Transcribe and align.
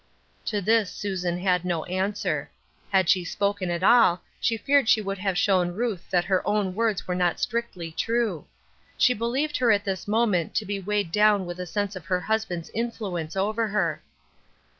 To 0.45 0.61
this 0.61 0.91
Susan 0.91 1.37
had 1.37 1.63
no 1.63 1.83
answer. 1.85 2.49
Had 2.89 3.07
she 3.07 3.23
spoken 3.23 3.69
at 3.69 3.83
all, 3.83 4.23
she 4.39 4.57
feared 4.57 4.89
she 4.89 4.99
would 4.99 5.19
have 5.19 5.37
shown 5.37 5.75
Ruth 5.75 6.09
that 6.09 6.25
her 6.25 6.41
own 6.47 6.73
words 6.73 7.07
were 7.07 7.13
not 7.13 7.39
strictly 7.39 7.91
true. 7.91 8.45
She 8.97 9.13
believed 9.13 9.57
her 9.57 9.71
at 9.71 9.85
this 9.85 10.07
moment 10.07 10.55
to 10.55 10.65
be 10.65 10.79
weighed 10.79 11.11
down 11.11 11.45
with 11.45 11.59
a 11.59 11.67
sense 11.67 11.95
of 11.95 12.05
her 12.05 12.21
husband's 12.21 12.71
influence 12.73 13.35
over 13.35 13.67
her. 13.67 14.01